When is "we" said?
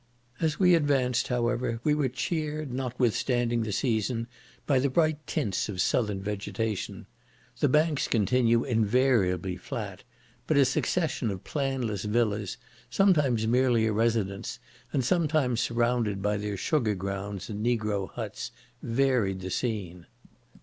0.59-0.73, 1.83-1.93